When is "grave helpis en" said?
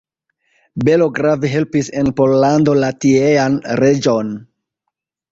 1.17-2.09